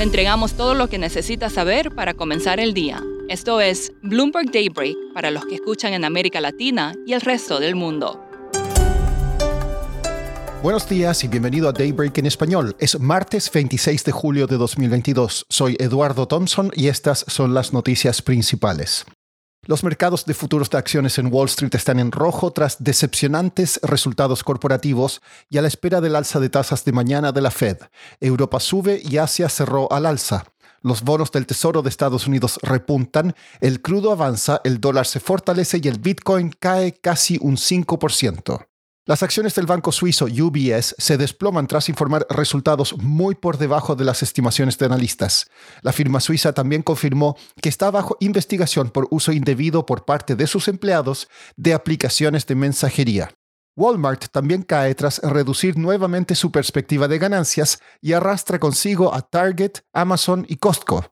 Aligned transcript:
Le 0.00 0.04
entregamos 0.04 0.54
todo 0.54 0.72
lo 0.72 0.88
que 0.88 0.96
necesita 0.96 1.50
saber 1.50 1.94
para 1.94 2.14
comenzar 2.14 2.58
el 2.58 2.72
día. 2.72 3.04
Esto 3.28 3.60
es 3.60 3.92
Bloomberg 4.02 4.50
Daybreak 4.50 4.96
para 5.12 5.30
los 5.30 5.44
que 5.44 5.56
escuchan 5.56 5.92
en 5.92 6.06
América 6.06 6.40
Latina 6.40 6.94
y 7.06 7.12
el 7.12 7.20
resto 7.20 7.60
del 7.60 7.74
mundo. 7.74 8.18
Buenos 10.62 10.88
días 10.88 11.22
y 11.22 11.28
bienvenido 11.28 11.68
a 11.68 11.72
Daybreak 11.72 12.16
en 12.16 12.24
español. 12.24 12.74
Es 12.78 12.98
martes 12.98 13.52
26 13.52 14.02
de 14.04 14.12
julio 14.12 14.46
de 14.46 14.56
2022. 14.56 15.44
Soy 15.50 15.76
Eduardo 15.78 16.26
Thompson 16.26 16.70
y 16.74 16.88
estas 16.88 17.26
son 17.28 17.52
las 17.52 17.74
noticias 17.74 18.22
principales. 18.22 19.04
Los 19.70 19.84
mercados 19.84 20.24
de 20.24 20.34
futuros 20.34 20.68
de 20.68 20.78
acciones 20.78 21.16
en 21.20 21.32
Wall 21.32 21.46
Street 21.46 21.72
están 21.76 22.00
en 22.00 22.10
rojo 22.10 22.50
tras 22.50 22.82
decepcionantes 22.82 23.78
resultados 23.84 24.42
corporativos 24.42 25.22
y 25.48 25.58
a 25.58 25.62
la 25.62 25.68
espera 25.68 26.00
del 26.00 26.16
alza 26.16 26.40
de 26.40 26.48
tasas 26.48 26.84
de 26.84 26.90
mañana 26.90 27.30
de 27.30 27.40
la 27.40 27.52
Fed. 27.52 27.76
Europa 28.18 28.58
sube 28.58 29.00
y 29.00 29.18
Asia 29.18 29.48
cerró 29.48 29.86
al 29.92 30.06
alza. 30.06 30.44
Los 30.82 31.04
bonos 31.04 31.30
del 31.30 31.46
Tesoro 31.46 31.82
de 31.82 31.88
Estados 31.88 32.26
Unidos 32.26 32.58
repuntan, 32.62 33.36
el 33.60 33.80
crudo 33.80 34.10
avanza, 34.10 34.60
el 34.64 34.80
dólar 34.80 35.06
se 35.06 35.20
fortalece 35.20 35.80
y 35.80 35.86
el 35.86 36.00
Bitcoin 36.00 36.50
cae 36.58 36.94
casi 36.94 37.38
un 37.40 37.56
5%. 37.56 38.69
Las 39.10 39.24
acciones 39.24 39.56
del 39.56 39.66
banco 39.66 39.90
suizo 39.90 40.26
UBS 40.26 40.94
se 40.96 41.18
desploman 41.18 41.66
tras 41.66 41.88
informar 41.88 42.28
resultados 42.30 42.96
muy 42.96 43.34
por 43.34 43.58
debajo 43.58 43.96
de 43.96 44.04
las 44.04 44.22
estimaciones 44.22 44.78
de 44.78 44.86
analistas. 44.86 45.50
La 45.82 45.90
firma 45.90 46.20
suiza 46.20 46.52
también 46.52 46.84
confirmó 46.84 47.36
que 47.60 47.70
está 47.70 47.90
bajo 47.90 48.16
investigación 48.20 48.88
por 48.88 49.08
uso 49.10 49.32
indebido 49.32 49.84
por 49.84 50.04
parte 50.04 50.36
de 50.36 50.46
sus 50.46 50.68
empleados 50.68 51.26
de 51.56 51.74
aplicaciones 51.74 52.46
de 52.46 52.54
mensajería. 52.54 53.32
Walmart 53.76 54.26
también 54.30 54.62
cae 54.62 54.94
tras 54.94 55.18
reducir 55.24 55.76
nuevamente 55.76 56.36
su 56.36 56.52
perspectiva 56.52 57.08
de 57.08 57.18
ganancias 57.18 57.80
y 58.00 58.12
arrastra 58.12 58.60
consigo 58.60 59.12
a 59.12 59.22
Target, 59.22 59.78
Amazon 59.92 60.46
y 60.48 60.54
Costco. 60.54 61.04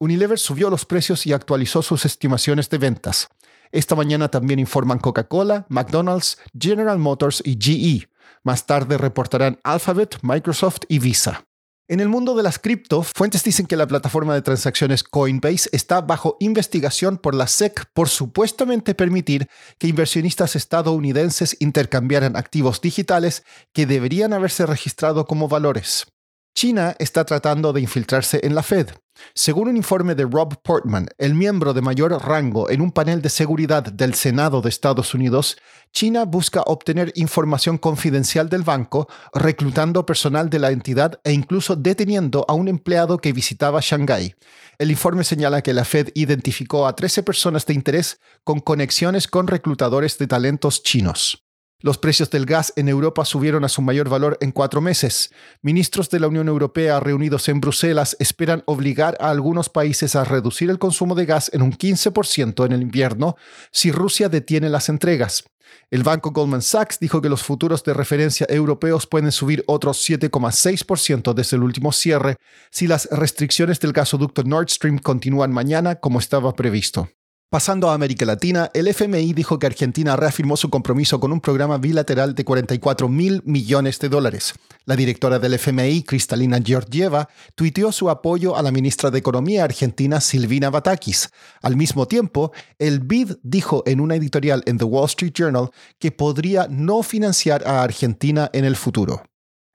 Unilever 0.00 0.40
subió 0.40 0.70
los 0.70 0.84
precios 0.84 1.24
y 1.24 1.32
actualizó 1.32 1.82
sus 1.82 2.04
estimaciones 2.04 2.68
de 2.68 2.78
ventas. 2.78 3.28
Esta 3.74 3.96
mañana 3.96 4.28
también 4.28 4.60
informan 4.60 5.00
Coca-Cola, 5.00 5.66
McDonald's, 5.68 6.38
General 6.56 6.96
Motors 6.96 7.42
y 7.44 7.58
GE. 7.60 8.08
Más 8.44 8.66
tarde 8.66 8.98
reportarán 8.98 9.58
Alphabet, 9.64 10.16
Microsoft 10.22 10.82
y 10.88 11.00
Visa. 11.00 11.44
En 11.88 11.98
el 11.98 12.08
mundo 12.08 12.36
de 12.36 12.44
las 12.44 12.60
cripto, 12.60 13.02
fuentes 13.02 13.42
dicen 13.42 13.66
que 13.66 13.76
la 13.76 13.88
plataforma 13.88 14.32
de 14.32 14.42
transacciones 14.42 15.02
Coinbase 15.02 15.70
está 15.72 16.02
bajo 16.02 16.36
investigación 16.38 17.18
por 17.18 17.34
la 17.34 17.48
SEC 17.48 17.90
por 17.92 18.08
supuestamente 18.08 18.94
permitir 18.94 19.48
que 19.78 19.88
inversionistas 19.88 20.54
estadounidenses 20.54 21.56
intercambiaran 21.58 22.36
activos 22.36 22.80
digitales 22.80 23.42
que 23.72 23.86
deberían 23.86 24.34
haberse 24.34 24.66
registrado 24.66 25.26
como 25.26 25.48
valores. 25.48 26.06
China 26.54 26.94
está 27.00 27.24
tratando 27.24 27.72
de 27.72 27.80
infiltrarse 27.80 28.40
en 28.44 28.54
la 28.54 28.62
Fed. 28.62 28.90
Según 29.34 29.68
un 29.68 29.76
informe 29.76 30.14
de 30.14 30.24
Rob 30.24 30.62
Portman, 30.62 31.08
el 31.18 31.34
miembro 31.34 31.74
de 31.74 31.82
mayor 31.82 32.12
rango 32.24 32.70
en 32.70 32.80
un 32.80 32.92
panel 32.92 33.22
de 33.22 33.28
seguridad 33.28 33.82
del 33.82 34.14
Senado 34.14 34.62
de 34.62 34.68
Estados 34.68 35.14
Unidos, 35.14 35.56
China 35.92 36.24
busca 36.24 36.62
obtener 36.62 37.12
información 37.16 37.76
confidencial 37.76 38.48
del 38.48 38.62
banco, 38.62 39.08
reclutando 39.32 40.06
personal 40.06 40.48
de 40.48 40.60
la 40.60 40.70
entidad 40.70 41.20
e 41.24 41.32
incluso 41.32 41.74
deteniendo 41.74 42.44
a 42.48 42.54
un 42.54 42.68
empleado 42.68 43.18
que 43.18 43.32
visitaba 43.32 43.80
Shanghái. 43.82 44.36
El 44.78 44.92
informe 44.92 45.24
señala 45.24 45.60
que 45.60 45.74
la 45.74 45.84
Fed 45.84 46.10
identificó 46.14 46.86
a 46.86 46.94
13 46.94 47.24
personas 47.24 47.66
de 47.66 47.74
interés 47.74 48.20
con 48.44 48.60
conexiones 48.60 49.26
con 49.26 49.48
reclutadores 49.48 50.18
de 50.18 50.28
talentos 50.28 50.84
chinos. 50.84 51.43
Los 51.84 51.98
precios 51.98 52.30
del 52.30 52.46
gas 52.46 52.72
en 52.76 52.88
Europa 52.88 53.26
subieron 53.26 53.62
a 53.62 53.68
su 53.68 53.82
mayor 53.82 54.08
valor 54.08 54.38
en 54.40 54.52
cuatro 54.52 54.80
meses. 54.80 55.30
Ministros 55.60 56.08
de 56.08 56.18
la 56.18 56.28
Unión 56.28 56.48
Europea 56.48 56.98
reunidos 56.98 57.46
en 57.50 57.60
Bruselas 57.60 58.16
esperan 58.20 58.62
obligar 58.64 59.18
a 59.20 59.28
algunos 59.28 59.68
países 59.68 60.16
a 60.16 60.24
reducir 60.24 60.70
el 60.70 60.78
consumo 60.78 61.14
de 61.14 61.26
gas 61.26 61.50
en 61.52 61.60
un 61.60 61.74
15% 61.74 62.64
en 62.64 62.72
el 62.72 62.80
invierno 62.80 63.36
si 63.70 63.92
Rusia 63.92 64.30
detiene 64.30 64.70
las 64.70 64.88
entregas. 64.88 65.44
El 65.90 66.04
banco 66.04 66.30
Goldman 66.30 66.62
Sachs 66.62 66.98
dijo 67.00 67.20
que 67.20 67.28
los 67.28 67.42
futuros 67.42 67.84
de 67.84 67.92
referencia 67.92 68.46
europeos 68.48 69.06
pueden 69.06 69.30
subir 69.30 69.62
otros 69.66 70.08
7,6% 70.08 71.34
desde 71.34 71.58
el 71.58 71.64
último 71.64 71.92
cierre 71.92 72.36
si 72.70 72.86
las 72.86 73.10
restricciones 73.10 73.78
del 73.80 73.92
gasoducto 73.92 74.42
Nord 74.42 74.70
Stream 74.70 74.96
continúan 74.96 75.52
mañana 75.52 75.96
como 75.96 76.18
estaba 76.18 76.54
previsto. 76.54 77.10
Pasando 77.54 77.88
a 77.88 77.94
América 77.94 78.24
Latina, 78.24 78.68
el 78.74 78.88
FMI 78.88 79.32
dijo 79.32 79.60
que 79.60 79.66
Argentina 79.66 80.16
reafirmó 80.16 80.56
su 80.56 80.70
compromiso 80.70 81.20
con 81.20 81.30
un 81.30 81.40
programa 81.40 81.78
bilateral 81.78 82.34
de 82.34 82.44
44 82.44 83.08
mil 83.08 83.42
millones 83.44 84.00
de 84.00 84.08
dólares. 84.08 84.54
La 84.86 84.96
directora 84.96 85.38
del 85.38 85.54
FMI, 85.54 86.02
Cristalina 86.02 86.58
Georgieva, 86.60 87.28
tuiteó 87.54 87.92
su 87.92 88.10
apoyo 88.10 88.56
a 88.56 88.62
la 88.62 88.72
ministra 88.72 89.12
de 89.12 89.20
Economía 89.20 89.62
argentina, 89.62 90.20
Silvina 90.20 90.68
Batakis. 90.68 91.30
Al 91.62 91.76
mismo 91.76 92.08
tiempo, 92.08 92.50
el 92.80 92.98
BID 92.98 93.36
dijo 93.44 93.84
en 93.86 94.00
una 94.00 94.16
editorial 94.16 94.64
en 94.66 94.76
The 94.76 94.86
Wall 94.86 95.06
Street 95.06 95.32
Journal 95.32 95.70
que 96.00 96.10
podría 96.10 96.66
no 96.68 97.04
financiar 97.04 97.64
a 97.68 97.84
Argentina 97.84 98.50
en 98.52 98.64
el 98.64 98.74
futuro. 98.74 99.22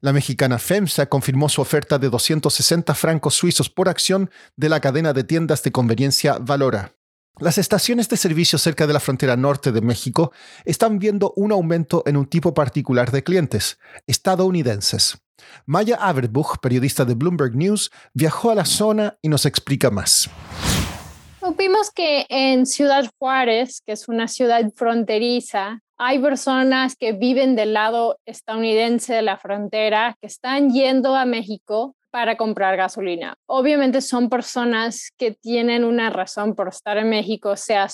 La 0.02 0.12
mexicana 0.12 0.60
FEMSA 0.60 1.06
confirmó 1.06 1.48
su 1.48 1.62
oferta 1.62 1.98
de 1.98 2.10
260 2.10 2.94
francos 2.94 3.36
suizos 3.36 3.70
por 3.70 3.88
acción 3.88 4.30
de 4.58 4.68
la 4.68 4.82
cadena 4.82 5.14
de 5.14 5.24
tiendas 5.24 5.64
de 5.64 5.72
conveniencia 5.72 6.40
Valora. 6.40 6.99
Las 7.40 7.58
estaciones 7.58 8.10
de 8.10 8.18
servicio 8.18 8.60
cerca 8.60 8.86
de 8.86 8.92
la 8.92 9.00
frontera 9.00 9.38
norte 9.38 9.72
de 9.72 9.80
México 9.80 10.34
están 10.66 11.00
viendo 11.00 11.32
un 11.38 11.54
aumento 11.54 12.04
en 12.06 12.18
un 12.18 12.26
tipo 12.26 12.54
particular 12.54 13.12
de 13.12 13.24
clientes, 13.24 13.80
estadounidenses. 14.08 15.18
Maya 15.66 15.96
Averbuch, 16.02 16.58
periodista 16.62 17.06
de 17.06 17.14
Bloomberg 17.14 17.56
News, 17.56 17.92
viajó 18.14 18.52
a 18.52 18.56
la 18.56 18.66
zona 18.66 19.18
y 19.22 19.30
nos 19.30 19.46
explica 19.46 19.90
más. 19.90 20.30
Vimos 21.58 21.92
que 21.92 22.26
en 22.28 22.66
Ciudad 22.66 23.10
Juárez, 23.18 23.82
que 23.86 23.94
es 23.94 24.10
una 24.10 24.28
ciudad 24.28 24.62
fronteriza, 24.76 25.80
hay 25.98 26.20
personas 26.20 26.98
que 26.98 27.14
viven 27.14 27.56
del 27.56 27.74
lado 27.74 28.20
estadounidense 28.26 29.14
de 29.14 29.22
la 29.22 29.38
frontera 29.38 30.18
que 30.20 30.28
están 30.28 30.72
yendo 30.72 31.16
a 31.16 31.24
México 31.24 31.96
para 32.12 32.38
comprar 32.38 32.78
gasolina. 32.78 33.36
Obviamente 33.46 34.02
son 34.02 34.30
personas 34.30 35.12
que 35.18 35.32
tienen 35.32 35.84
una 35.84 36.10
razón 36.10 36.56
por 36.56 36.68
estar 36.70 36.98
en 36.98 37.10
México, 37.10 37.56
sea 37.56 37.88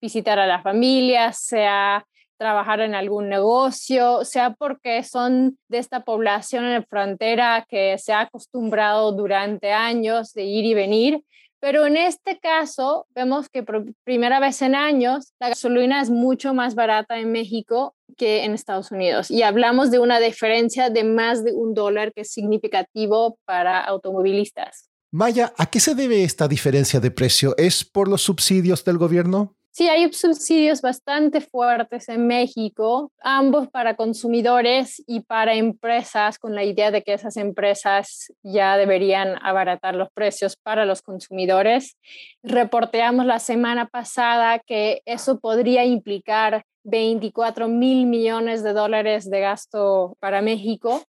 visitar 0.00 0.38
a 0.38 0.46
la 0.46 0.62
familia, 0.62 1.32
sea 1.32 2.06
trabajar 2.36 2.80
en 2.80 2.94
algún 2.94 3.28
negocio, 3.28 4.24
sea 4.24 4.50
porque 4.54 5.02
son 5.04 5.58
de 5.68 5.78
esta 5.78 6.00
población 6.00 6.64
en 6.64 6.72
la 6.72 6.82
frontera 6.82 7.64
que 7.68 7.96
se 7.98 8.12
ha 8.12 8.20
acostumbrado 8.20 9.12
durante 9.12 9.72
años 9.72 10.32
de 10.32 10.44
ir 10.44 10.64
y 10.64 10.74
venir 10.74 11.24
pero 11.62 11.86
en 11.86 11.96
este 11.96 12.40
caso, 12.40 13.06
vemos 13.10 13.48
que 13.48 13.62
por 13.62 13.84
primera 14.02 14.40
vez 14.40 14.62
en 14.62 14.74
años, 14.74 15.32
la 15.38 15.50
gasolina 15.50 16.00
es 16.00 16.10
mucho 16.10 16.54
más 16.54 16.74
barata 16.74 17.20
en 17.20 17.30
México 17.30 17.94
que 18.16 18.44
en 18.44 18.54
Estados 18.54 18.90
Unidos. 18.90 19.30
Y 19.30 19.42
hablamos 19.42 19.90
de 19.90 19.98
una 19.98 20.20
diferencia 20.20 20.90
de 20.90 21.04
más 21.04 21.44
de 21.44 21.52
un 21.52 21.74
dólar 21.74 22.12
que 22.12 22.22
es 22.22 22.32
significativo 22.32 23.38
para 23.44 23.80
automovilistas. 23.80 24.88
Maya, 25.10 25.52
¿a 25.58 25.66
qué 25.66 25.78
se 25.78 25.94
debe 25.94 26.24
esta 26.24 26.48
diferencia 26.48 26.98
de 26.98 27.10
precio? 27.10 27.54
¿Es 27.58 27.84
por 27.84 28.08
los 28.08 28.22
subsidios 28.22 28.84
del 28.84 28.98
gobierno? 28.98 29.56
Sí, 29.74 29.88
hay 29.88 30.12
subsidios 30.12 30.82
bastante 30.82 31.40
fuertes 31.40 32.10
en 32.10 32.26
México, 32.26 33.10
ambos 33.22 33.70
para 33.70 33.96
consumidores 33.96 35.02
y 35.06 35.20
para 35.20 35.54
empresas, 35.54 36.38
con 36.38 36.54
la 36.54 36.62
idea 36.62 36.90
de 36.90 37.02
que 37.02 37.14
esas 37.14 37.38
empresas 37.38 38.30
ya 38.42 38.76
deberían 38.76 39.38
abaratar 39.42 39.94
los 39.94 40.10
precios 40.10 40.58
para 40.58 40.84
los 40.84 41.00
consumidores. 41.00 41.96
Reporteamos 42.42 43.24
la 43.24 43.38
semana 43.38 43.86
pasada 43.86 44.58
que 44.58 45.00
eso 45.06 45.40
podría 45.40 45.86
implicar 45.86 46.66
24 46.84 47.66
mil 47.66 48.04
millones 48.04 48.62
de 48.62 48.74
dólares 48.74 49.30
de 49.30 49.40
gasto 49.40 50.18
para 50.20 50.42
México 50.42 51.02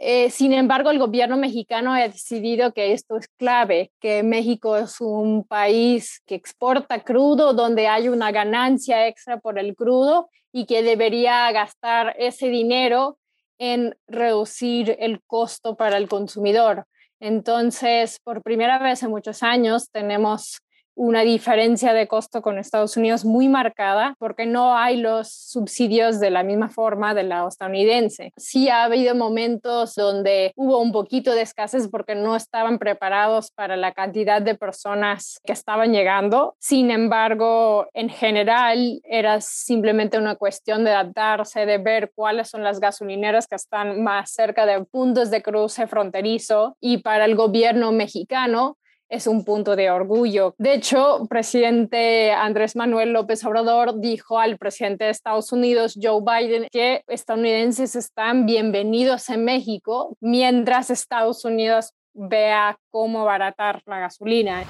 eh, 0.00 0.30
sin 0.30 0.52
embargo, 0.52 0.90
el 0.90 0.98
gobierno 1.00 1.36
mexicano 1.36 1.92
ha 1.92 2.06
decidido 2.06 2.72
que 2.72 2.92
esto 2.92 3.16
es 3.16 3.26
clave, 3.36 3.90
que 4.00 4.22
México 4.22 4.76
es 4.76 5.00
un 5.00 5.44
país 5.44 6.22
que 6.24 6.36
exporta 6.36 7.02
crudo, 7.02 7.52
donde 7.52 7.88
hay 7.88 8.08
una 8.08 8.30
ganancia 8.30 9.08
extra 9.08 9.38
por 9.40 9.58
el 9.58 9.74
crudo 9.74 10.30
y 10.52 10.66
que 10.66 10.84
debería 10.84 11.50
gastar 11.50 12.14
ese 12.18 12.48
dinero 12.48 13.18
en 13.58 13.96
reducir 14.06 14.96
el 15.00 15.20
costo 15.26 15.76
para 15.76 15.96
el 15.96 16.08
consumidor. 16.08 16.86
Entonces, 17.18 18.20
por 18.22 18.42
primera 18.42 18.78
vez 18.78 19.02
en 19.02 19.10
muchos 19.10 19.42
años 19.42 19.90
tenemos 19.90 20.60
una 20.98 21.20
diferencia 21.20 21.92
de 21.94 22.08
costo 22.08 22.42
con 22.42 22.58
Estados 22.58 22.96
Unidos 22.96 23.24
muy 23.24 23.48
marcada 23.48 24.16
porque 24.18 24.46
no 24.46 24.76
hay 24.76 24.96
los 24.96 25.32
subsidios 25.32 26.18
de 26.18 26.30
la 26.30 26.42
misma 26.42 26.70
forma 26.70 27.14
de 27.14 27.22
la 27.22 27.46
estadounidense. 27.46 28.32
Sí 28.36 28.68
ha 28.68 28.82
habido 28.82 29.14
momentos 29.14 29.94
donde 29.94 30.52
hubo 30.56 30.80
un 30.80 30.90
poquito 30.90 31.34
de 31.34 31.42
escasez 31.42 31.88
porque 31.88 32.16
no 32.16 32.34
estaban 32.34 32.80
preparados 32.80 33.52
para 33.52 33.76
la 33.76 33.92
cantidad 33.92 34.42
de 34.42 34.56
personas 34.56 35.40
que 35.44 35.52
estaban 35.52 35.92
llegando. 35.92 36.56
Sin 36.58 36.90
embargo, 36.90 37.86
en 37.94 38.08
general 38.08 39.00
era 39.04 39.40
simplemente 39.40 40.18
una 40.18 40.34
cuestión 40.34 40.82
de 40.82 40.90
adaptarse, 40.90 41.64
de 41.64 41.78
ver 41.78 42.10
cuáles 42.12 42.50
son 42.50 42.64
las 42.64 42.80
gasolineras 42.80 43.46
que 43.46 43.54
están 43.54 44.02
más 44.02 44.32
cerca 44.32 44.66
de 44.66 44.84
puntos 44.84 45.30
de 45.30 45.42
cruce 45.42 45.86
fronterizo 45.86 46.76
y 46.80 46.98
para 46.98 47.24
el 47.24 47.36
gobierno 47.36 47.92
mexicano 47.92 48.78
es 49.08 49.26
un 49.26 49.44
punto 49.44 49.76
de 49.76 49.90
orgullo. 49.90 50.54
De 50.58 50.74
hecho, 50.74 51.26
presidente 51.28 52.32
Andrés 52.32 52.76
Manuel 52.76 53.12
López 53.12 53.44
Obrador 53.44 54.00
dijo 54.00 54.38
al 54.38 54.58
presidente 54.58 55.04
de 55.04 55.10
Estados 55.10 55.52
Unidos, 55.52 55.98
Joe 56.00 56.20
Biden, 56.20 56.68
que 56.70 57.02
estadounidenses 57.06 57.96
están 57.96 58.46
bienvenidos 58.46 59.28
en 59.30 59.44
México 59.44 60.16
mientras 60.20 60.90
Estados 60.90 61.44
Unidos 61.44 61.92
vea 62.14 62.78
cómo 62.90 63.22
abaratar 63.22 63.82
la 63.86 64.00
gasolina. 64.00 64.64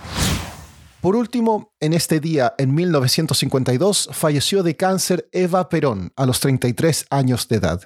Por 1.01 1.15
último, 1.15 1.73
en 1.81 1.93
este 1.93 2.19
día, 2.19 2.55
en 2.59 2.75
1952, 2.75 4.11
falleció 4.13 4.63
de 4.63 4.77
cáncer 4.77 5.29
Eva 5.33 5.69
Perón 5.69 6.13
a 6.17 6.27
los 6.27 6.41
33 6.41 7.07
años 7.11 7.47
de 7.49 7.57
edad. 7.57 7.83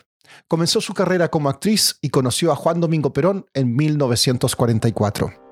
Comenzó 0.48 0.80
su 0.80 0.94
carrera 0.94 1.28
como 1.28 1.50
actriz 1.50 1.98
y 2.00 2.08
conoció 2.08 2.50
a 2.52 2.56
Juan 2.56 2.80
Domingo 2.80 3.12
Perón 3.12 3.46
en 3.52 3.76
1944. 3.76 5.51